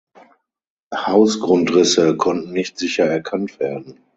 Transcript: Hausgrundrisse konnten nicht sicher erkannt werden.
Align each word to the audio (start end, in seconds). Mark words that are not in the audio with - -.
Hausgrundrisse 0.95 2.17
konnten 2.17 2.53
nicht 2.53 2.79
sicher 2.79 3.05
erkannt 3.05 3.59
werden. 3.59 3.99